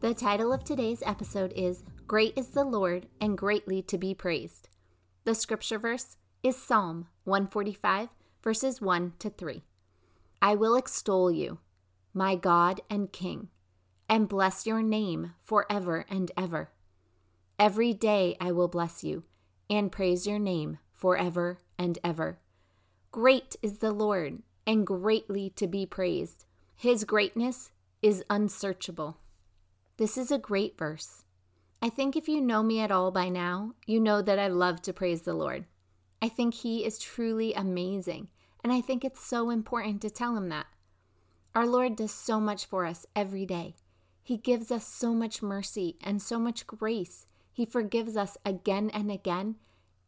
The 0.00 0.14
title 0.14 0.50
of 0.50 0.64
today's 0.64 1.02
episode 1.04 1.52
is 1.54 1.84
Great 2.06 2.32
is 2.34 2.48
the 2.48 2.64
Lord 2.64 3.06
and 3.20 3.36
Greatly 3.36 3.82
to 3.82 3.98
be 3.98 4.14
Praised. 4.14 4.70
The 5.24 5.34
scripture 5.34 5.78
verse 5.78 6.16
is 6.42 6.56
Psalm 6.56 7.08
145, 7.24 8.08
verses 8.42 8.80
1 8.80 9.12
to 9.18 9.28
3. 9.28 9.62
I 10.40 10.54
will 10.54 10.74
extol 10.74 11.30
you, 11.30 11.58
my 12.14 12.34
God 12.34 12.80
and 12.88 13.12
King, 13.12 13.48
and 14.08 14.26
bless 14.26 14.66
your 14.66 14.80
name 14.80 15.34
forever 15.38 16.06
and 16.08 16.32
ever. 16.34 16.70
Every 17.58 17.92
day 17.92 18.38
I 18.40 18.52
will 18.52 18.68
bless 18.68 19.04
you 19.04 19.24
and 19.68 19.92
praise 19.92 20.26
your 20.26 20.38
name 20.38 20.78
forever 20.94 21.58
and 21.78 21.98
ever. 22.02 22.38
Great 23.12 23.54
is 23.60 23.80
the 23.80 23.92
Lord 23.92 24.38
and 24.66 24.86
greatly 24.86 25.50
to 25.56 25.66
be 25.66 25.84
praised. 25.84 26.46
His 26.74 27.04
greatness 27.04 27.72
is 28.00 28.24
unsearchable. 28.30 29.19
This 30.00 30.16
is 30.16 30.30
a 30.30 30.38
great 30.38 30.78
verse. 30.78 31.24
I 31.82 31.90
think 31.90 32.16
if 32.16 32.26
you 32.26 32.40
know 32.40 32.62
me 32.62 32.80
at 32.80 32.90
all 32.90 33.10
by 33.10 33.28
now, 33.28 33.74
you 33.84 34.00
know 34.00 34.22
that 34.22 34.38
I 34.38 34.48
love 34.48 34.80
to 34.80 34.94
praise 34.94 35.20
the 35.20 35.34
Lord. 35.34 35.66
I 36.22 36.28
think 36.30 36.54
He 36.54 36.86
is 36.86 36.98
truly 36.98 37.52
amazing, 37.52 38.28
and 38.64 38.72
I 38.72 38.80
think 38.80 39.04
it's 39.04 39.22
so 39.22 39.50
important 39.50 40.00
to 40.00 40.08
tell 40.08 40.38
Him 40.38 40.48
that. 40.48 40.68
Our 41.54 41.66
Lord 41.66 41.96
does 41.96 42.12
so 42.12 42.40
much 42.40 42.64
for 42.64 42.86
us 42.86 43.04
every 43.14 43.44
day. 43.44 43.74
He 44.22 44.38
gives 44.38 44.70
us 44.70 44.86
so 44.86 45.12
much 45.12 45.42
mercy 45.42 45.98
and 46.02 46.22
so 46.22 46.38
much 46.38 46.66
grace. 46.66 47.26
He 47.52 47.66
forgives 47.66 48.16
us 48.16 48.38
again 48.42 48.88
and 48.94 49.12
again, 49.12 49.56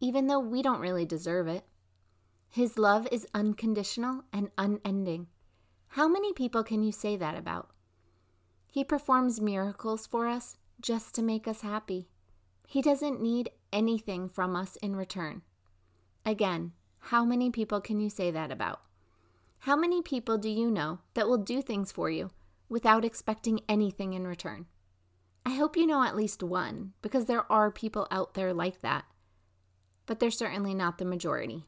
even 0.01 0.27
though 0.27 0.41
we 0.41 0.63
don't 0.63 0.81
really 0.81 1.05
deserve 1.05 1.49
it. 1.49 1.67
His 2.49 2.79
love 2.79 3.07
is 3.13 3.27
unconditional 3.35 4.25
and 4.33 4.53
unending. 4.57 5.27
How 5.89 6.09
many 6.09 6.33
people 6.33 6.65
can 6.65 6.83
you 6.83 6.93
say 6.93 7.15
that 7.17 7.37
about? 7.37 7.69
He 8.73 8.85
performs 8.85 9.39
miracles 9.39 10.07
for 10.07 10.27
us 10.27 10.57
just 10.81 11.15
to 11.17 11.23
make 11.23 11.47
us 11.47 11.61
happy. 11.61 12.09
He 12.67 12.81
doesn't 12.81 13.21
need 13.21 13.51
anything 13.71 14.31
from 14.31 14.57
us 14.57 14.77
in 14.77 14.97
return. 14.97 15.43
Again, 16.25 16.73
how 16.99 17.23
many 17.23 17.51
people 17.51 17.83
can 17.83 18.01
you 18.01 18.09
say 18.09 18.31
that 18.31 18.51
about? 18.51 18.81
How 19.59 19.77
many 19.77 20.01
people 20.01 20.39
do 20.39 20.49
you 20.49 20.71
know 20.71 21.01
that 21.13 21.29
will 21.29 21.37
do 21.37 21.61
things 21.61 21.93
for 21.93 22.09
you 22.09 22.31
without 22.71 23.05
expecting 23.05 23.61
anything 23.69 24.15
in 24.15 24.27
return? 24.27 24.65
I 25.45 25.51
hope 25.51 25.77
you 25.77 25.87
know 25.87 26.03
at 26.03 26.17
least 26.17 26.43
one, 26.43 26.95
because 27.03 27.27
there 27.27 27.45
are 27.53 27.71
people 27.71 28.09
out 28.11 28.33
there 28.33 28.55
like 28.55 28.81
that. 28.81 29.05
But 30.07 30.19
they're 30.19 30.31
certainly 30.31 30.73
not 30.73 30.97
the 30.97 31.05
majority. 31.05 31.67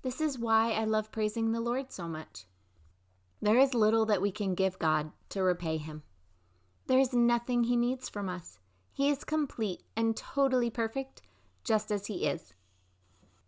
This 0.00 0.18
is 0.18 0.38
why 0.38 0.72
I 0.72 0.84
love 0.84 1.12
praising 1.12 1.52
the 1.52 1.60
Lord 1.60 1.92
so 1.92 2.08
much. 2.08 2.46
There 3.42 3.58
is 3.58 3.74
little 3.74 4.06
that 4.06 4.22
we 4.22 4.32
can 4.32 4.54
give 4.54 4.78
God 4.78 5.10
to 5.28 5.42
repay 5.42 5.76
Him. 5.76 6.04
There 6.86 6.98
is 6.98 7.12
nothing 7.12 7.64
He 7.64 7.76
needs 7.76 8.08
from 8.08 8.28
us. 8.28 8.58
He 8.92 9.08
is 9.08 9.24
complete 9.24 9.82
and 9.96 10.16
totally 10.16 10.70
perfect, 10.70 11.22
just 11.64 11.90
as 11.90 12.06
He 12.06 12.26
is. 12.26 12.54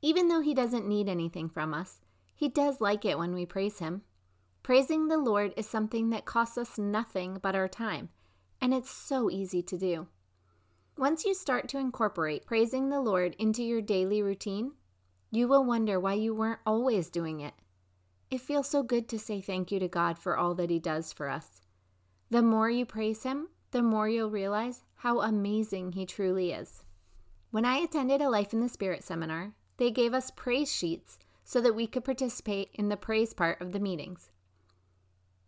Even 0.01 0.29
though 0.29 0.41
He 0.41 0.55
doesn't 0.55 0.89
need 0.89 1.09
anything 1.09 1.49
from 1.49 1.75
us, 1.75 2.01
He 2.35 2.49
does 2.49 2.81
like 2.81 3.05
it 3.05 3.19
when 3.19 3.35
we 3.35 3.47
praise 3.47 3.79
Him. 3.79 4.03
Praising 4.63 5.09
the 5.09 5.19
Lord 5.19 5.53
is 5.57 5.67
something 5.67 6.11
that 6.11 6.25
costs 6.25 6.57
us 6.57 6.79
nothing 6.79 7.39
but 7.43 7.55
our 7.55 7.69
time, 7.69 8.09
and 8.61 8.73
it's 8.73 8.91
so 8.91 9.31
easy 9.31 9.63
to 9.63 9.77
do. 9.77 10.09
Once 10.97 11.25
you 11.25 11.35
start 11.35 11.69
to 11.69 11.79
incorporate 11.79 12.47
praising 12.47 12.89
the 12.89 13.01
Lord 13.01 13.35
into 13.39 13.63
your 13.63 13.83
daily 13.83 14.23
routine, 14.23 14.73
you 15.31 15.49
will 15.49 15.65
wonder 15.65 15.99
why 15.99 16.15
you 16.15 16.33
weren't 16.35 16.61
always 16.65 17.11
doing 17.11 17.41
it. 17.41 17.55
It 18.31 18.41
feels 18.41 18.69
so 18.69 18.83
good 18.83 19.09
to 19.09 19.19
say 19.19 19.41
thank 19.41 19.73
you 19.73 19.81
to 19.81 19.89
God 19.89 20.19
for 20.19 20.37
all 20.37 20.55
that 20.55 20.71
He 20.71 20.79
does 20.79 21.13
for 21.13 21.29
us. 21.29 21.61
The 22.31 22.43
more 22.43 22.71
you 22.71 22.87
praise 22.87 23.23
Him, 23.23 23.49
the 23.71 23.83
more 23.83 24.09
you'll 24.09 24.31
realize 24.31 24.83
how 24.97 25.21
amazing 25.21 25.93
He 25.93 26.07
truly 26.07 26.53
is. 26.53 26.85
When 27.51 27.65
I 27.65 27.77
attended 27.77 28.21
a 28.21 28.29
Life 28.29 28.53
in 28.53 28.61
the 28.61 28.69
Spirit 28.69 29.05
seminar, 29.05 29.55
they 29.77 29.91
gave 29.91 30.15
us 30.15 30.31
praise 30.31 30.73
sheets 30.73 31.19
so 31.45 31.61
that 31.61 31.75
we 31.75 31.87
could 31.87 32.05
participate 32.05 32.71
in 32.75 32.89
the 32.89 32.97
praise 32.97 33.35
part 33.35 33.61
of 33.61 33.73
the 33.73 33.81
meetings. 33.81 34.31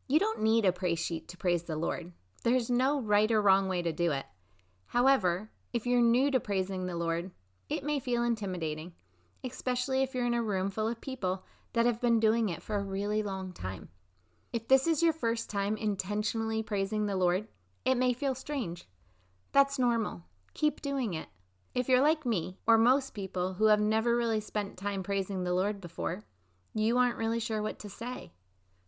You 0.06 0.18
don't 0.18 0.42
need 0.42 0.64
a 0.64 0.72
praise 0.72 1.00
sheet 1.00 1.26
to 1.28 1.36
praise 1.36 1.64
the 1.64 1.76
Lord. 1.76 2.12
There's 2.44 2.70
no 2.70 3.00
right 3.00 3.30
or 3.32 3.42
wrong 3.42 3.66
way 3.68 3.82
to 3.82 3.92
do 3.92 4.12
it. 4.12 4.26
However, 4.88 5.50
if 5.72 5.86
you're 5.86 6.00
new 6.00 6.30
to 6.30 6.38
praising 6.38 6.86
the 6.86 6.94
Lord, 6.94 7.32
it 7.68 7.82
may 7.82 7.98
feel 7.98 8.22
intimidating, 8.22 8.92
especially 9.42 10.02
if 10.02 10.14
you're 10.14 10.26
in 10.26 10.34
a 10.34 10.42
room 10.42 10.70
full 10.70 10.86
of 10.86 11.00
people 11.00 11.44
that 11.72 11.86
have 11.86 12.00
been 12.00 12.20
doing 12.20 12.48
it 12.48 12.62
for 12.62 12.76
a 12.76 12.82
really 12.82 13.22
long 13.22 13.52
time. 13.52 13.88
If 14.56 14.68
this 14.68 14.86
is 14.86 15.02
your 15.02 15.12
first 15.12 15.50
time 15.50 15.76
intentionally 15.76 16.62
praising 16.62 17.04
the 17.04 17.14
Lord, 17.14 17.46
it 17.84 17.96
may 17.96 18.14
feel 18.14 18.34
strange. 18.34 18.88
That's 19.52 19.78
normal. 19.78 20.22
Keep 20.54 20.80
doing 20.80 21.12
it. 21.12 21.26
If 21.74 21.90
you're 21.90 22.00
like 22.00 22.24
me, 22.24 22.56
or 22.66 22.78
most 22.78 23.12
people 23.12 23.52
who 23.52 23.66
have 23.66 23.80
never 23.80 24.16
really 24.16 24.40
spent 24.40 24.78
time 24.78 25.02
praising 25.02 25.44
the 25.44 25.52
Lord 25.52 25.78
before, 25.78 26.24
you 26.72 26.96
aren't 26.96 27.18
really 27.18 27.38
sure 27.38 27.60
what 27.60 27.78
to 27.80 27.90
say. 27.90 28.32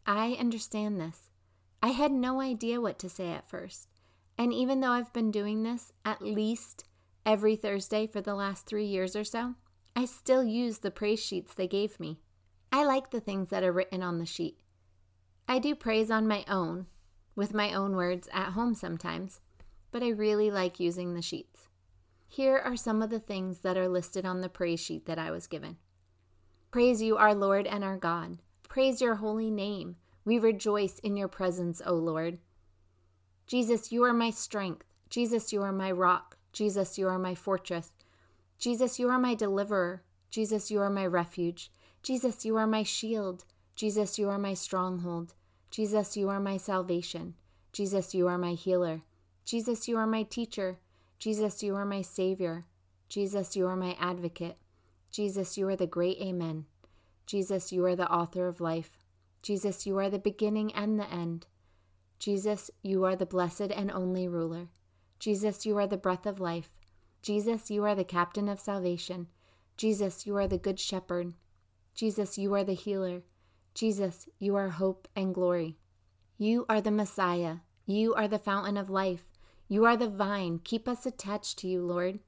I 0.06 0.38
understand 0.40 0.98
this. 0.98 1.28
I 1.82 1.88
had 1.88 2.12
no 2.12 2.40
idea 2.40 2.80
what 2.80 2.98
to 3.00 3.10
say 3.10 3.32
at 3.32 3.50
first. 3.50 3.88
And 4.38 4.54
even 4.54 4.80
though 4.80 4.92
I've 4.92 5.12
been 5.12 5.30
doing 5.30 5.64
this 5.64 5.92
at 6.02 6.22
least 6.22 6.84
every 7.26 7.56
Thursday 7.56 8.06
for 8.06 8.22
the 8.22 8.34
last 8.34 8.64
three 8.64 8.86
years 8.86 9.14
or 9.14 9.22
so, 9.24 9.52
I 9.94 10.06
still 10.06 10.42
use 10.42 10.78
the 10.78 10.90
praise 10.90 11.22
sheets 11.22 11.52
they 11.52 11.68
gave 11.68 12.00
me. 12.00 12.20
I 12.72 12.86
like 12.86 13.10
the 13.10 13.20
things 13.20 13.50
that 13.50 13.62
are 13.62 13.70
written 13.70 14.02
on 14.02 14.18
the 14.18 14.24
sheet. 14.24 14.62
I 15.50 15.58
do 15.58 15.74
praise 15.74 16.10
on 16.10 16.28
my 16.28 16.44
own, 16.46 16.86
with 17.34 17.54
my 17.54 17.72
own 17.72 17.96
words 17.96 18.28
at 18.34 18.50
home 18.50 18.74
sometimes, 18.74 19.40
but 19.90 20.02
I 20.02 20.10
really 20.10 20.50
like 20.50 20.78
using 20.78 21.14
the 21.14 21.22
sheets. 21.22 21.68
Here 22.28 22.58
are 22.58 22.76
some 22.76 23.00
of 23.00 23.08
the 23.08 23.18
things 23.18 23.60
that 23.60 23.78
are 23.78 23.88
listed 23.88 24.26
on 24.26 24.42
the 24.42 24.50
praise 24.50 24.78
sheet 24.78 25.06
that 25.06 25.18
I 25.18 25.30
was 25.30 25.46
given 25.46 25.78
Praise 26.70 27.00
you, 27.00 27.16
our 27.16 27.34
Lord 27.34 27.66
and 27.66 27.82
our 27.82 27.96
God. 27.96 28.36
Praise 28.68 29.00
your 29.00 29.14
holy 29.14 29.50
name. 29.50 29.96
We 30.26 30.38
rejoice 30.38 30.98
in 30.98 31.16
your 31.16 31.28
presence, 31.28 31.80
O 31.86 31.94
Lord. 31.94 32.36
Jesus, 33.46 33.90
you 33.90 34.04
are 34.04 34.12
my 34.12 34.28
strength. 34.28 34.84
Jesus, 35.08 35.50
you 35.50 35.62
are 35.62 35.72
my 35.72 35.90
rock. 35.90 36.36
Jesus, 36.52 36.98
you 36.98 37.08
are 37.08 37.18
my 37.18 37.34
fortress. 37.34 37.92
Jesus, 38.58 38.98
you 38.98 39.08
are 39.08 39.18
my 39.18 39.34
deliverer. 39.34 40.02
Jesus, 40.30 40.70
you 40.70 40.82
are 40.82 40.90
my 40.90 41.06
refuge. 41.06 41.72
Jesus, 42.02 42.44
you 42.44 42.54
are 42.58 42.66
my 42.66 42.82
shield. 42.82 43.46
Jesus, 43.74 44.18
you 44.18 44.28
are 44.28 44.38
my 44.38 44.52
stronghold. 44.52 45.32
Jesus, 45.70 46.16
you 46.16 46.28
are 46.28 46.40
my 46.40 46.56
salvation. 46.56 47.34
Jesus, 47.72 48.14
you 48.14 48.26
are 48.26 48.38
my 48.38 48.52
healer. 48.52 49.02
Jesus, 49.44 49.88
you 49.88 49.96
are 49.96 50.06
my 50.06 50.22
teacher. 50.22 50.78
Jesus, 51.18 51.62
you 51.62 51.74
are 51.76 51.84
my 51.84 52.02
Savior. 52.02 52.64
Jesus, 53.08 53.56
you 53.56 53.66
are 53.66 53.76
my 53.76 53.96
advocate. 54.00 54.56
Jesus, 55.10 55.56
you 55.56 55.68
are 55.68 55.76
the 55.76 55.86
great 55.86 56.18
Amen. 56.20 56.66
Jesus, 57.26 57.72
you 57.72 57.84
are 57.84 57.96
the 57.96 58.10
author 58.10 58.46
of 58.48 58.60
life. 58.60 58.98
Jesus, 59.42 59.86
you 59.86 59.98
are 59.98 60.10
the 60.10 60.18
beginning 60.18 60.74
and 60.74 60.98
the 60.98 61.10
end. 61.10 61.46
Jesus, 62.18 62.70
you 62.82 63.04
are 63.04 63.16
the 63.16 63.26
blessed 63.26 63.70
and 63.74 63.90
only 63.90 64.26
ruler. 64.26 64.68
Jesus, 65.18 65.64
you 65.64 65.76
are 65.78 65.86
the 65.86 65.96
breath 65.96 66.26
of 66.26 66.40
life. 66.40 66.70
Jesus, 67.22 67.70
you 67.70 67.84
are 67.84 67.94
the 67.94 68.04
captain 68.04 68.48
of 68.48 68.60
salvation. 68.60 69.28
Jesus, 69.76 70.26
you 70.26 70.36
are 70.36 70.48
the 70.48 70.58
good 70.58 70.80
shepherd. 70.80 71.34
Jesus, 71.94 72.38
you 72.38 72.54
are 72.54 72.64
the 72.64 72.74
healer. 72.74 73.22
Jesus, 73.78 74.28
you 74.40 74.56
are 74.56 74.70
hope 74.70 75.06
and 75.14 75.32
glory. 75.32 75.76
You 76.36 76.66
are 76.68 76.80
the 76.80 76.90
Messiah. 76.90 77.58
You 77.86 78.12
are 78.12 78.26
the 78.26 78.36
fountain 78.36 78.76
of 78.76 78.90
life. 78.90 79.28
You 79.68 79.84
are 79.84 79.96
the 79.96 80.08
vine. 80.08 80.58
Keep 80.64 80.88
us 80.88 81.06
attached 81.06 81.58
to 81.58 81.68
you, 81.68 81.82
Lord. 81.82 82.18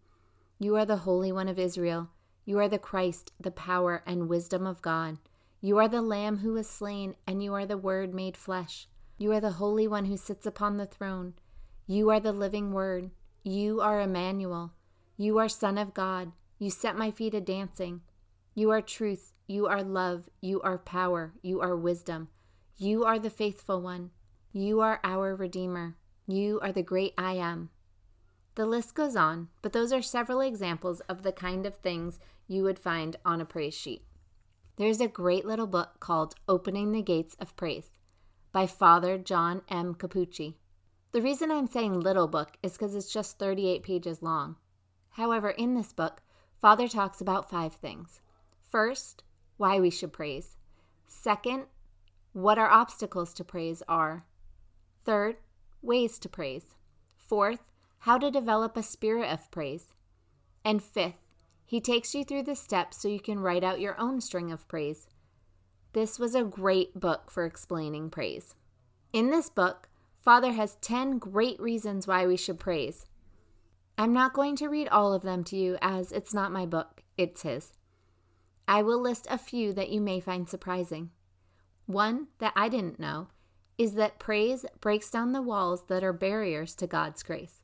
You 0.60 0.76
are 0.76 0.84
the 0.84 0.98
Holy 0.98 1.32
One 1.32 1.48
of 1.48 1.58
Israel. 1.58 2.10
You 2.44 2.60
are 2.60 2.68
the 2.68 2.78
Christ, 2.78 3.32
the 3.40 3.50
power 3.50 4.04
and 4.06 4.28
wisdom 4.28 4.64
of 4.64 4.80
God. 4.80 5.18
You 5.60 5.78
are 5.78 5.88
the 5.88 6.02
Lamb 6.02 6.38
who 6.38 6.52
was 6.52 6.70
slain, 6.70 7.16
and 7.26 7.42
you 7.42 7.52
are 7.54 7.66
the 7.66 7.76
Word 7.76 8.14
made 8.14 8.36
flesh. 8.36 8.86
You 9.18 9.32
are 9.32 9.40
the 9.40 9.58
Holy 9.58 9.88
One 9.88 10.04
who 10.04 10.16
sits 10.16 10.46
upon 10.46 10.76
the 10.76 10.86
throne. 10.86 11.34
You 11.84 12.10
are 12.10 12.20
the 12.20 12.32
living 12.32 12.72
Word. 12.72 13.10
You 13.42 13.80
are 13.80 14.00
Emmanuel. 14.00 14.74
You 15.16 15.38
are 15.38 15.48
Son 15.48 15.78
of 15.78 15.94
God. 15.94 16.30
You 16.60 16.70
set 16.70 16.96
my 16.96 17.10
feet 17.10 17.34
a 17.34 17.40
dancing. 17.40 18.02
You 18.54 18.70
are 18.70 18.80
truth. 18.80 19.32
You 19.50 19.66
are 19.66 19.82
love. 19.82 20.28
You 20.40 20.60
are 20.60 20.78
power. 20.78 21.32
You 21.42 21.60
are 21.60 21.74
wisdom. 21.74 22.28
You 22.76 23.04
are 23.04 23.18
the 23.18 23.30
faithful 23.30 23.82
one. 23.82 24.12
You 24.52 24.80
are 24.80 25.00
our 25.02 25.34
Redeemer. 25.34 25.96
You 26.28 26.60
are 26.62 26.70
the 26.70 26.84
great 26.84 27.14
I 27.18 27.32
am. 27.32 27.70
The 28.54 28.64
list 28.64 28.94
goes 28.94 29.16
on, 29.16 29.48
but 29.60 29.72
those 29.72 29.92
are 29.92 30.02
several 30.02 30.40
examples 30.40 31.00
of 31.08 31.24
the 31.24 31.32
kind 31.32 31.66
of 31.66 31.74
things 31.78 32.20
you 32.46 32.62
would 32.62 32.78
find 32.78 33.16
on 33.24 33.40
a 33.40 33.44
praise 33.44 33.74
sheet. 33.74 34.04
There's 34.76 35.00
a 35.00 35.08
great 35.08 35.44
little 35.44 35.66
book 35.66 35.98
called 35.98 36.36
Opening 36.46 36.92
the 36.92 37.02
Gates 37.02 37.34
of 37.40 37.56
Praise 37.56 37.90
by 38.52 38.68
Father 38.68 39.18
John 39.18 39.62
M. 39.68 39.96
Capucci. 39.96 40.58
The 41.10 41.22
reason 41.22 41.50
I'm 41.50 41.66
saying 41.66 41.98
little 41.98 42.28
book 42.28 42.56
is 42.62 42.74
because 42.74 42.94
it's 42.94 43.12
just 43.12 43.40
38 43.40 43.82
pages 43.82 44.22
long. 44.22 44.54
However, 45.14 45.50
in 45.50 45.74
this 45.74 45.92
book, 45.92 46.22
Father 46.60 46.86
talks 46.86 47.20
about 47.20 47.50
five 47.50 47.74
things. 47.74 48.20
First, 48.62 49.24
why 49.60 49.78
we 49.78 49.90
should 49.90 50.12
praise. 50.12 50.56
Second, 51.06 51.64
what 52.32 52.58
our 52.58 52.70
obstacles 52.70 53.34
to 53.34 53.44
praise 53.44 53.82
are. 53.86 54.24
Third, 55.04 55.36
ways 55.82 56.18
to 56.20 56.30
praise. 56.30 56.74
Fourth, 57.18 57.60
how 58.00 58.16
to 58.16 58.30
develop 58.30 58.76
a 58.76 58.82
spirit 58.82 59.30
of 59.30 59.50
praise. 59.50 59.92
And 60.64 60.82
fifth, 60.82 61.26
he 61.66 61.78
takes 61.78 62.14
you 62.14 62.24
through 62.24 62.44
the 62.44 62.56
steps 62.56 63.02
so 63.02 63.08
you 63.08 63.20
can 63.20 63.38
write 63.38 63.62
out 63.62 63.80
your 63.80 64.00
own 64.00 64.22
string 64.22 64.50
of 64.50 64.66
praise. 64.66 65.08
This 65.92 66.18
was 66.18 66.34
a 66.34 66.42
great 66.42 66.98
book 66.98 67.30
for 67.30 67.44
explaining 67.44 68.08
praise. 68.08 68.54
In 69.12 69.30
this 69.30 69.50
book, 69.50 69.90
Father 70.14 70.52
has 70.52 70.76
10 70.76 71.18
great 71.18 71.60
reasons 71.60 72.06
why 72.06 72.26
we 72.26 72.36
should 72.36 72.58
praise. 72.58 73.04
I'm 73.98 74.14
not 74.14 74.32
going 74.32 74.56
to 74.56 74.68
read 74.68 74.88
all 74.88 75.12
of 75.12 75.22
them 75.22 75.44
to 75.44 75.56
you 75.56 75.76
as 75.82 76.12
it's 76.12 76.32
not 76.32 76.50
my 76.50 76.64
book, 76.64 77.02
it's 77.18 77.42
his. 77.42 77.74
I 78.70 78.82
will 78.82 79.00
list 79.00 79.26
a 79.28 79.36
few 79.36 79.72
that 79.72 79.88
you 79.88 80.00
may 80.00 80.20
find 80.20 80.48
surprising. 80.48 81.10
One 81.86 82.28
that 82.38 82.52
I 82.54 82.68
didn't 82.68 83.00
know 83.00 83.26
is 83.76 83.94
that 83.94 84.20
praise 84.20 84.64
breaks 84.80 85.10
down 85.10 85.32
the 85.32 85.42
walls 85.42 85.86
that 85.88 86.04
are 86.04 86.12
barriers 86.12 86.76
to 86.76 86.86
God's 86.86 87.24
grace. 87.24 87.62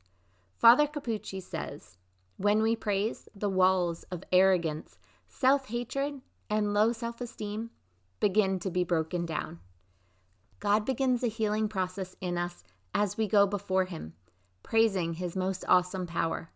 Father 0.57 0.85
Capucci 0.85 1.41
says, 1.41 1.97
When 2.35 2.61
we 2.61 2.75
praise, 2.75 3.29
the 3.33 3.47
walls 3.47 4.03
of 4.11 4.25
arrogance, 4.33 4.97
self 5.29 5.69
hatred, 5.69 6.19
and 6.49 6.73
low 6.73 6.91
self 6.91 7.21
esteem 7.21 7.69
begin 8.19 8.59
to 8.59 8.69
be 8.69 8.83
broken 8.83 9.25
down. 9.25 9.59
God 10.59 10.85
begins 10.85 11.23
a 11.23 11.27
healing 11.27 11.69
process 11.69 12.17
in 12.19 12.37
us 12.37 12.65
as 12.93 13.15
we 13.15 13.29
go 13.29 13.47
before 13.47 13.85
Him, 13.85 14.11
praising 14.61 15.13
His 15.13 15.37
most 15.37 15.63
awesome 15.69 16.05
power. 16.05 16.51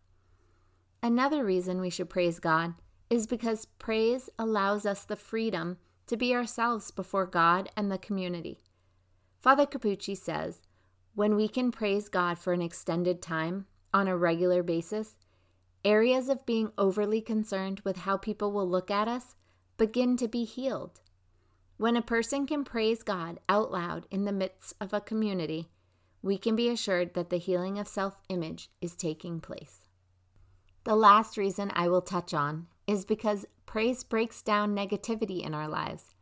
Another 1.02 1.46
reason 1.46 1.80
we 1.80 1.90
should 1.90 2.10
praise 2.10 2.42
God 2.42 2.74
is 3.12 3.28
because 3.28 3.66
praise 3.78 4.30
allows 4.40 4.86
us 4.86 5.04
the 5.04 5.18
freedom 5.18 5.78
to 6.08 6.16
be 6.16 6.34
ourselves 6.34 6.92
before 6.92 7.26
God 7.26 7.70
and 7.76 7.92
the 7.92 7.98
community. 7.98 8.64
Father 9.42 9.66
Capucci 9.66 10.16
says, 10.16 10.62
when 11.14 11.36
we 11.36 11.50
can 11.50 11.72
praise 11.72 12.08
God 12.08 12.40
for 12.40 12.54
an 12.54 12.62
extended 12.62 13.22
time 13.22 13.66
on 13.94 14.08
a 14.08 14.16
regular 14.16 14.64
basis, 14.64 15.18
areas 15.84 16.30
of 16.30 16.46
being 16.46 16.72
overly 16.78 17.20
concerned 17.20 17.82
with 17.82 17.98
how 17.98 18.16
people 18.16 18.54
will 18.54 18.68
look 18.68 18.90
at 18.90 19.10
us 19.10 19.36
begin 19.78 20.16
to 20.16 20.30
be 20.30 20.46
healed. 20.46 21.02
When 21.76 21.98
a 21.98 22.02
person 22.02 22.48
can 22.48 22.64
praise 22.64 23.04
God 23.04 23.42
out 23.50 23.74
loud 23.74 24.06
in 24.10 24.24
the 24.24 24.32
midst 24.32 24.74
of 24.80 24.94
a 24.94 25.02
community, 25.02 25.70
we 26.22 26.38
can 26.38 26.56
be 26.56 26.70
assured 26.70 27.14
that 27.16 27.30
the 27.30 27.40
healing 27.40 27.78
of 27.78 27.90
self 27.90 28.22
image 28.30 28.70
is 28.80 28.96
taking 28.96 29.42
place. 29.42 29.80
The 30.86 30.96
last 30.96 31.36
reason 31.36 31.72
I 31.74 31.90
will 31.90 32.02
touch 32.02 32.34
on 32.34 32.68
is 32.88 33.06
because 33.06 33.46
praise 33.66 34.04
breaks 34.04 34.42
down 34.42 34.76
negativity 34.76 35.46
in 35.46 35.54
our 35.54 35.68
lives. 35.68 36.16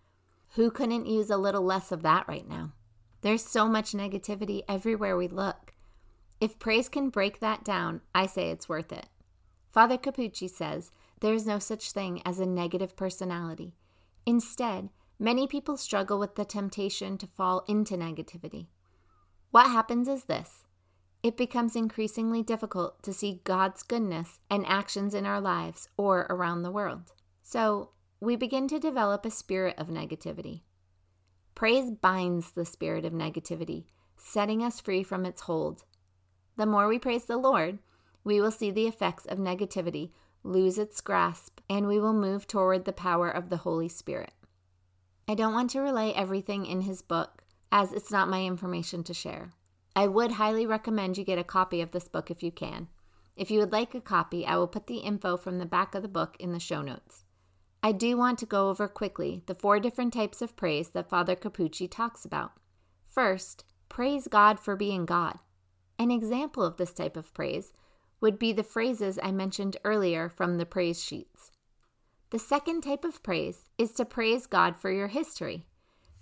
Who 0.56 0.72
couldn't 0.72 1.06
use 1.06 1.30
a 1.30 1.38
little 1.38 1.64
less 1.64 1.92
of 1.92 2.02
that 2.04 2.28
right 2.28 2.48
now? 2.48 2.74
There's 3.22 3.44
so 3.44 3.68
much 3.68 3.92
negativity 3.92 4.62
everywhere 4.68 5.18
we 5.18 5.28
look. 5.28 5.74
If 6.40 6.58
praise 6.58 6.88
can 6.88 7.10
break 7.10 7.40
that 7.40 7.64
down, 7.64 8.02
I 8.16 8.26
say 8.26 8.50
it's 8.50 8.70
worth 8.70 8.92
it. 8.92 9.08
Father 9.70 9.98
Capucci 9.98 10.50
says 10.50 10.92
there 11.20 11.34
is 11.34 11.46
no 11.46 11.60
such 11.60 11.92
thing 11.92 12.22
as 12.26 12.40
a 12.40 12.46
negative 12.46 12.96
personality. 12.96 13.76
Instead, 14.26 14.90
many 15.20 15.48
people 15.48 15.76
struggle 15.76 16.18
with 16.18 16.36
the 16.36 16.46
temptation 16.46 17.18
to 17.18 17.28
fall 17.28 17.66
into 17.68 17.96
negativity. 17.96 18.68
What 19.52 19.68
happens 19.68 20.08
is 20.08 20.26
this 20.26 20.64
it 21.22 21.36
becomes 21.36 21.76
increasingly 21.76 22.42
difficult 22.42 23.04
to 23.04 23.14
see 23.14 23.42
God's 23.44 23.84
goodness 23.84 24.40
and 24.50 24.66
actions 24.66 25.14
in 25.14 25.26
our 25.26 25.42
lives 25.42 25.90
or 25.98 26.28
around 26.30 26.64
the 26.64 26.72
world. 26.72 27.12
So, 27.44 27.92
we 28.22 28.36
begin 28.36 28.68
to 28.70 28.80
develop 28.80 29.26
a 29.26 29.32
spirit 29.32 29.76
of 29.78 29.88
negativity. 29.88 30.62
Praise 31.56 31.92
binds 31.92 32.52
the 32.52 32.66
spirit 32.66 33.06
of 33.06 33.14
negativity, 33.14 33.86
setting 34.18 34.64
us 34.64 34.80
free 34.80 35.04
from 35.04 35.26
its 35.26 35.42
hold. 35.42 35.84
The 36.56 36.66
more 36.66 36.88
we 36.88 37.00
praise 37.00 37.26
the 37.26 37.38
Lord, 37.38 37.80
we 38.24 38.40
will 38.40 38.52
see 38.52 38.72
the 38.72 38.88
effects 38.88 39.26
of 39.26 39.38
negativity 39.38 40.12
lose 40.44 40.78
its 40.78 41.02
grasp 41.02 41.60
and 41.70 41.88
we 41.88 42.00
will 42.00 42.14
move 42.14 42.48
toward 42.48 42.86
the 42.86 42.94
power 42.94 43.30
of 43.30 43.50
the 43.50 43.58
Holy 43.58 43.90
Spirit. 43.90 44.32
I 45.28 45.36
don't 45.36 45.54
want 45.54 45.70
to 45.72 45.82
relay 45.82 46.12
everything 46.12 46.66
in 46.66 46.82
his 46.82 47.02
book, 47.02 47.44
as 47.72 47.94
it's 47.94 48.12
not 48.12 48.30
my 48.30 48.44
information 48.44 49.04
to 49.04 49.14
share. 49.14 49.52
I 50.00 50.08
would 50.08 50.32
highly 50.32 50.66
recommend 50.66 51.18
you 51.18 51.26
get 51.26 51.40
a 51.40 51.44
copy 51.44 51.82
of 51.82 51.92
this 51.92 52.08
book 52.08 52.32
if 52.32 52.42
you 52.42 52.54
can. 52.54 52.88
If 53.36 53.52
you 53.52 53.60
would 53.60 53.74
like 53.74 53.94
a 53.94 54.00
copy, 54.00 54.46
I 54.46 54.56
will 54.56 54.66
put 54.66 54.88
the 54.88 55.00
info 55.00 55.36
from 55.36 55.58
the 55.58 55.66
back 55.66 55.94
of 55.94 56.04
the 56.04 56.08
book 56.08 56.38
in 56.40 56.54
the 56.54 56.60
show 56.62 56.82
notes. 56.82 57.26
I 57.84 57.92
do 57.92 58.16
want 58.16 58.40
to 58.40 58.46
go 58.46 58.70
over 58.70 58.88
quickly 58.88 59.44
the 59.46 59.54
four 59.54 59.78
different 59.78 60.14
types 60.14 60.42
of 60.42 60.56
praise 60.56 60.92
that 60.92 61.10
Father 61.10 61.36
Capucci 61.36 61.90
talks 61.90 62.24
about. 62.24 62.54
First, 63.08 63.66
praise 63.90 64.30
God 64.30 64.58
for 64.58 64.78
being 64.78 65.06
God. 65.06 65.38
An 65.98 66.12
example 66.12 66.64
of 66.64 66.78
this 66.78 66.94
type 66.94 67.18
of 67.18 67.34
praise 67.34 67.74
would 68.22 68.40
be 68.40 68.54
the 68.54 68.64
phrases 68.64 69.20
I 69.22 69.34
mentioned 69.34 69.76
earlier 69.84 70.30
from 70.30 70.60
the 70.60 70.66
praise 70.66 71.04
sheets. 71.04 71.52
The 72.30 72.40
second 72.40 72.84
type 72.84 73.04
of 73.04 73.22
praise 73.22 73.66
is 73.78 73.92
to 73.96 74.06
praise 74.06 74.48
God 74.48 74.78
for 74.78 74.90
your 74.90 75.10
history. 75.10 75.66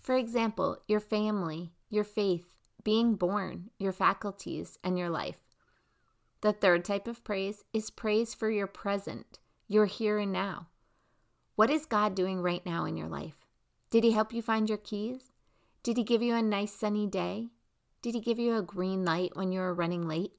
For 0.01 0.18
example, 0.18 0.80
your 0.88 1.00
family, 1.00 1.73
your 1.91 2.03
faith, 2.03 2.56
being 2.87 3.15
born, 3.15 3.69
your 3.77 3.91
faculties, 3.91 4.79
and 4.81 4.97
your 4.97 5.09
life. 5.09 5.43
The 6.39 6.53
third 6.53 6.85
type 6.85 7.05
of 7.05 7.21
praise 7.21 7.65
is 7.73 7.89
praise 7.89 8.33
for 8.33 8.49
your 8.49 8.65
present, 8.65 9.39
your 9.67 9.87
here 9.87 10.19
and 10.19 10.31
now. 10.31 10.67
What 11.57 11.69
is 11.69 11.85
God 11.85 12.15
doing 12.15 12.41
right 12.41 12.65
now 12.65 12.85
in 12.85 12.95
your 12.95 13.09
life? 13.09 13.45
Did 13.89 14.05
He 14.05 14.11
help 14.13 14.31
you 14.31 14.41
find 14.41 14.69
your 14.69 14.77
keys? 14.77 15.33
Did 15.83 15.97
He 15.97 16.03
give 16.06 16.21
you 16.21 16.33
a 16.33 16.41
nice 16.41 16.71
sunny 16.71 17.06
day? 17.06 17.49
Did 18.01 18.15
He 18.15 18.21
give 18.21 18.39
you 18.39 18.56
a 18.56 18.61
green 18.61 19.03
light 19.03 19.35
when 19.35 19.51
you 19.51 19.59
were 19.59 19.73
running 19.73 20.07
late? 20.07 20.31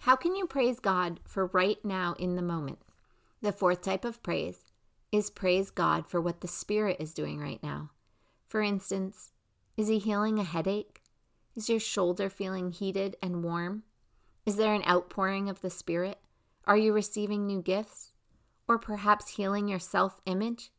How 0.00 0.16
can 0.16 0.34
you 0.34 0.48
praise 0.48 0.80
God 0.80 1.20
for 1.24 1.46
right 1.46 1.78
now 1.84 2.16
in 2.18 2.34
the 2.34 2.42
moment? 2.42 2.80
The 3.40 3.52
fourth 3.52 3.82
type 3.82 4.04
of 4.04 4.20
praise 4.24 4.72
is 5.12 5.30
praise 5.30 5.70
God 5.70 6.08
for 6.08 6.20
what 6.20 6.40
the 6.40 6.48
Spirit 6.48 6.96
is 6.98 7.14
doing 7.14 7.38
right 7.38 7.62
now. 7.62 7.90
For 8.48 8.62
instance, 8.62 9.30
is 9.76 9.86
He 9.86 10.00
healing 10.00 10.40
a 10.40 10.42
headache? 10.42 11.01
Is 11.54 11.68
your 11.68 11.80
shoulder 11.80 12.30
feeling 12.30 12.70
heated 12.70 13.16
and 13.22 13.44
warm? 13.44 13.82
Is 14.46 14.56
there 14.56 14.74
an 14.74 14.84
outpouring 14.88 15.48
of 15.48 15.60
the 15.60 15.70
Spirit? 15.70 16.18
Are 16.64 16.76
you 16.76 16.92
receiving 16.92 17.46
new 17.46 17.60
gifts? 17.62 18.12
or 18.68 18.78
perhaps 18.78 19.36
healing 19.36 19.68
your 19.68 19.78
self 19.78 20.20
image? 20.26 20.70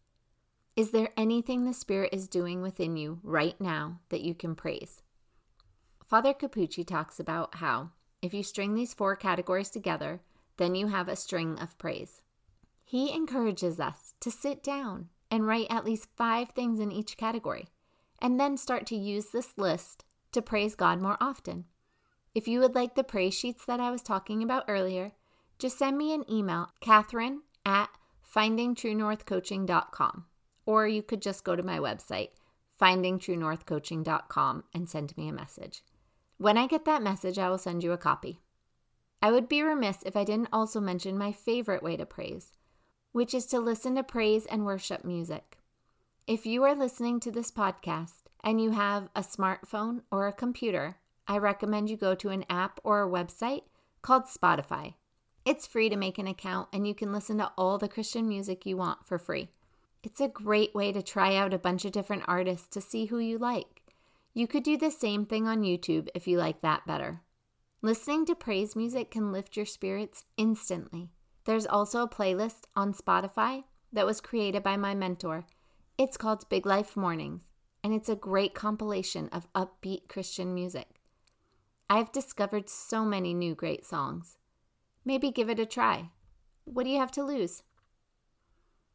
Is 0.75 0.91
there 0.91 1.09
anything 1.15 1.65
the 1.65 1.73
Spirit 1.73 2.09
is 2.11 2.27
doing 2.27 2.61
within 2.61 2.97
you 2.97 3.19
right 3.23 3.59
now 3.61 3.99
that 4.09 4.21
you 4.21 4.33
can 4.33 4.55
praise? 4.55 5.03
Father 6.03 6.33
Capucci 6.33 6.85
talks 6.85 7.19
about 7.19 7.55
how, 7.55 7.91
if 8.21 8.33
you 8.33 8.43
string 8.43 8.73
these 8.73 8.93
four 8.93 9.15
categories 9.15 9.69
together, 9.69 10.21
then 10.57 10.75
you 10.75 10.87
have 10.87 11.07
a 11.07 11.15
string 11.15 11.59
of 11.59 11.77
praise. 11.77 12.21
He 12.83 13.13
encourages 13.13 13.79
us 13.79 14.13
to 14.19 14.31
sit 14.31 14.63
down 14.63 15.09
and 15.31 15.47
write 15.47 15.67
at 15.69 15.85
least 15.85 16.09
five 16.15 16.49
things 16.49 16.79
in 16.79 16.91
each 16.91 17.17
category, 17.17 17.67
and 18.19 18.39
then 18.39 18.57
start 18.57 18.85
to 18.87 18.95
use 18.95 19.27
this 19.27 19.53
list 19.57 20.05
to 20.33 20.41
praise 20.41 20.75
God 20.75 21.01
more 21.01 21.17
often. 21.21 21.65
If 22.35 22.47
you 22.47 22.59
would 22.59 22.75
like 22.75 22.95
the 22.95 23.03
praise 23.03 23.33
sheets 23.33 23.65
that 23.65 23.79
I 23.79 23.91
was 23.91 24.01
talking 24.01 24.41
about 24.41 24.65
earlier, 24.67 25.13
just 25.59 25.77
send 25.77 25.97
me 25.97 26.13
an 26.13 26.29
email, 26.29 26.69
Catherine 26.81 27.41
at 27.65 27.89
findingtruenorthcoaching.com. 28.35 30.25
Or 30.65 30.87
you 30.87 31.03
could 31.03 31.21
just 31.21 31.43
go 31.43 31.55
to 31.55 31.63
my 31.63 31.77
website, 31.79 32.29
findingtruenorthcoaching.com, 32.81 34.63
and 34.73 34.89
send 34.89 35.17
me 35.17 35.29
a 35.29 35.33
message. 35.33 35.83
When 36.37 36.57
I 36.57 36.67
get 36.67 36.85
that 36.85 37.03
message, 37.03 37.37
I 37.37 37.49
will 37.49 37.57
send 37.57 37.83
you 37.83 37.91
a 37.91 37.97
copy. 37.97 38.39
I 39.21 39.31
would 39.31 39.47
be 39.47 39.61
remiss 39.61 40.03
if 40.03 40.17
I 40.17 40.23
didn't 40.23 40.49
also 40.51 40.81
mention 40.81 41.17
my 41.17 41.31
favorite 41.31 41.83
way 41.83 41.95
to 41.95 42.05
praise, 42.05 42.51
which 43.11 43.33
is 43.33 43.45
to 43.47 43.59
listen 43.59 43.95
to 43.95 44.03
praise 44.03 44.45
and 44.45 44.65
worship 44.65 45.05
music. 45.05 45.59
If 46.25 46.45
you 46.45 46.63
are 46.63 46.73
listening 46.73 47.19
to 47.19 47.31
this 47.31 47.51
podcast 47.51 48.23
and 48.45 48.61
you 48.61 48.71
have 48.71 49.09
a 49.13 49.19
smartphone 49.19 50.03
or 50.09 50.25
a 50.25 50.31
computer, 50.31 50.95
I 51.27 51.37
recommend 51.37 51.89
you 51.89 51.97
go 51.97 52.15
to 52.15 52.29
an 52.29 52.45
app 52.49 52.79
or 52.85 53.03
a 53.03 53.09
website 53.09 53.63
called 54.01 54.23
Spotify. 54.27 54.93
It's 55.43 55.67
free 55.67 55.89
to 55.89 55.97
make 55.97 56.17
an 56.17 56.27
account, 56.27 56.69
and 56.71 56.87
you 56.87 56.95
can 56.95 57.11
listen 57.11 57.39
to 57.39 57.51
all 57.57 57.77
the 57.77 57.89
Christian 57.89 58.29
music 58.29 58.65
you 58.65 58.77
want 58.77 59.05
for 59.05 59.19
free. 59.19 59.49
It's 60.01 60.21
a 60.21 60.29
great 60.29 60.73
way 60.73 60.93
to 60.93 61.01
try 61.01 61.35
out 61.35 61.53
a 61.53 61.59
bunch 61.59 61.83
of 61.83 61.91
different 61.91 62.23
artists 62.25 62.69
to 62.69 62.79
see 62.79 63.07
who 63.07 63.19
you 63.19 63.37
like. 63.37 63.81
You 64.33 64.47
could 64.47 64.63
do 64.63 64.77
the 64.77 64.91
same 64.91 65.25
thing 65.25 65.45
on 65.45 65.63
YouTube 65.63 66.07
if 66.15 66.25
you 66.25 66.37
like 66.37 66.61
that 66.61 66.87
better. 66.87 67.19
Listening 67.81 68.25
to 68.27 68.35
praise 68.35 68.77
music 68.77 69.11
can 69.11 69.33
lift 69.33 69.57
your 69.57 69.65
spirits 69.65 70.23
instantly. 70.37 71.09
There's 71.43 71.67
also 71.67 72.01
a 72.01 72.09
playlist 72.09 72.61
on 72.77 72.93
Spotify 72.93 73.65
that 73.91 74.05
was 74.05 74.21
created 74.21 74.63
by 74.63 74.77
my 74.77 74.95
mentor. 74.95 75.45
It's 75.95 76.17
called 76.17 76.49
Big 76.49 76.65
Life 76.65 76.97
Mornings, 76.97 77.43
and 77.83 77.93
it's 77.93 78.09
a 78.09 78.15
great 78.15 78.55
compilation 78.55 79.29
of 79.29 79.51
upbeat 79.53 80.07
Christian 80.09 80.51
music. 80.51 80.87
I've 81.87 82.11
discovered 82.11 82.67
so 82.67 83.05
many 83.05 83.31
new 83.35 83.53
great 83.53 83.85
songs. 83.85 84.39
Maybe 85.05 85.29
give 85.29 85.51
it 85.51 85.59
a 85.59 85.67
try. 85.67 86.09
What 86.63 86.85
do 86.85 86.89
you 86.89 86.97
have 86.97 87.11
to 87.11 87.23
lose? 87.23 87.61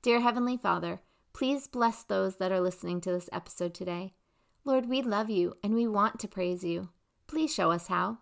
Dear 0.02 0.18
Heavenly 0.18 0.56
Father, 0.56 1.00
please 1.32 1.68
bless 1.68 2.02
those 2.02 2.38
that 2.38 2.50
are 2.50 2.60
listening 2.60 3.00
to 3.02 3.12
this 3.12 3.30
episode 3.32 3.74
today. 3.74 4.14
Lord, 4.64 4.88
we 4.88 5.00
love 5.00 5.30
you 5.30 5.54
and 5.62 5.74
we 5.74 5.86
want 5.86 6.18
to 6.18 6.26
praise 6.26 6.64
you. 6.64 6.88
Please 7.28 7.54
show 7.54 7.70
us 7.70 7.86
how. 7.86 8.18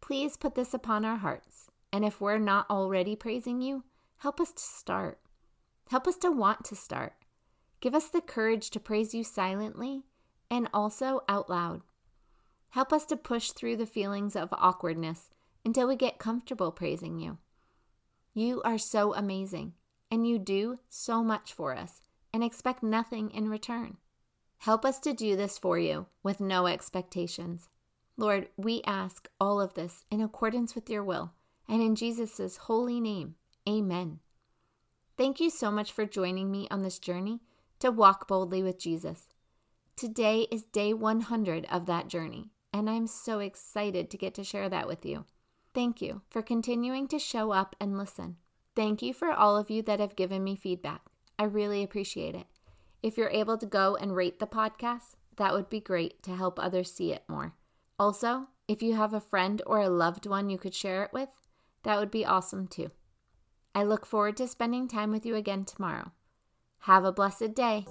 Please 0.00 0.36
put 0.36 0.56
this 0.56 0.74
upon 0.74 1.04
our 1.04 1.18
hearts, 1.18 1.70
and 1.92 2.04
if 2.04 2.20
we're 2.20 2.38
not 2.38 2.68
already 2.68 3.14
praising 3.14 3.60
you, 3.60 3.84
help 4.16 4.40
us 4.40 4.50
to 4.50 4.62
start. 4.62 5.20
Help 5.90 6.08
us 6.08 6.16
to 6.16 6.32
want 6.32 6.64
to 6.64 6.74
start. 6.74 7.12
Give 7.80 7.94
us 7.94 8.08
the 8.08 8.20
courage 8.20 8.70
to 8.70 8.80
praise 8.80 9.14
you 9.14 9.22
silently 9.22 10.02
and 10.50 10.68
also 10.74 11.22
out 11.28 11.48
loud. 11.48 11.82
Help 12.70 12.92
us 12.92 13.04
to 13.06 13.16
push 13.16 13.52
through 13.52 13.76
the 13.76 13.86
feelings 13.86 14.36
of 14.36 14.52
awkwardness 14.52 15.30
until 15.64 15.88
we 15.88 15.96
get 15.96 16.18
comfortable 16.18 16.72
praising 16.72 17.18
you. 17.18 17.38
You 18.34 18.62
are 18.62 18.78
so 18.78 19.14
amazing, 19.14 19.74
and 20.10 20.26
you 20.26 20.38
do 20.38 20.78
so 20.88 21.22
much 21.22 21.52
for 21.52 21.74
us 21.74 22.02
and 22.32 22.44
expect 22.44 22.82
nothing 22.82 23.30
in 23.30 23.48
return. 23.48 23.96
Help 24.58 24.84
us 24.84 24.98
to 25.00 25.12
do 25.12 25.36
this 25.36 25.56
for 25.56 25.78
you 25.78 26.06
with 26.22 26.40
no 26.40 26.66
expectations. 26.66 27.68
Lord, 28.16 28.48
we 28.56 28.82
ask 28.84 29.28
all 29.40 29.60
of 29.60 29.74
this 29.74 30.04
in 30.10 30.20
accordance 30.20 30.74
with 30.74 30.90
your 30.90 31.04
will, 31.04 31.32
and 31.68 31.80
in 31.80 31.94
Jesus' 31.94 32.56
holy 32.56 33.00
name, 33.00 33.36
amen. 33.68 34.18
Thank 35.16 35.40
you 35.40 35.50
so 35.50 35.70
much 35.70 35.92
for 35.92 36.06
joining 36.06 36.50
me 36.50 36.68
on 36.70 36.82
this 36.82 36.98
journey 36.98 37.40
to 37.80 37.90
walk 37.90 38.28
boldly 38.28 38.62
with 38.62 38.78
Jesus. 38.78 39.28
Today 39.96 40.46
is 40.50 40.62
day 40.62 40.94
100 40.94 41.66
of 41.70 41.86
that 41.86 42.08
journey, 42.08 42.50
and 42.72 42.88
I'm 42.88 43.06
so 43.06 43.40
excited 43.40 44.10
to 44.10 44.18
get 44.18 44.34
to 44.34 44.44
share 44.44 44.68
that 44.68 44.86
with 44.86 45.04
you. 45.04 45.24
Thank 45.74 46.00
you 46.00 46.22
for 46.28 46.42
continuing 46.42 47.08
to 47.08 47.18
show 47.18 47.52
up 47.52 47.76
and 47.80 47.98
listen. 47.98 48.36
Thank 48.74 49.02
you 49.02 49.12
for 49.12 49.32
all 49.32 49.56
of 49.56 49.70
you 49.70 49.82
that 49.82 50.00
have 50.00 50.16
given 50.16 50.44
me 50.44 50.56
feedback. 50.56 51.02
I 51.38 51.44
really 51.44 51.82
appreciate 51.82 52.34
it. 52.34 52.46
If 53.02 53.16
you're 53.16 53.30
able 53.30 53.58
to 53.58 53.66
go 53.66 53.96
and 53.96 54.14
rate 54.14 54.38
the 54.38 54.46
podcast, 54.46 55.14
that 55.36 55.52
would 55.52 55.68
be 55.68 55.80
great 55.80 56.22
to 56.24 56.34
help 56.34 56.58
others 56.58 56.92
see 56.92 57.12
it 57.12 57.22
more. 57.28 57.54
Also, 57.98 58.48
if 58.66 58.82
you 58.82 58.94
have 58.94 59.14
a 59.14 59.20
friend 59.20 59.62
or 59.66 59.80
a 59.80 59.88
loved 59.88 60.26
one 60.26 60.50
you 60.50 60.58
could 60.58 60.74
share 60.74 61.04
it 61.04 61.12
with, 61.12 61.28
that 61.84 61.98
would 61.98 62.10
be 62.10 62.26
awesome 62.26 62.66
too. 62.66 62.90
I 63.74 63.84
look 63.84 64.04
forward 64.04 64.36
to 64.38 64.48
spending 64.48 64.88
time 64.88 65.10
with 65.10 65.24
you 65.24 65.36
again 65.36 65.64
tomorrow. 65.64 66.12
Have 66.80 67.04
a 67.04 67.12
blessed 67.12 67.54
day. 67.54 67.84